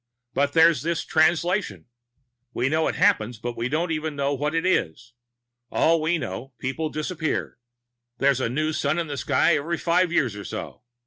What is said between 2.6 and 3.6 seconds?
know it happens, but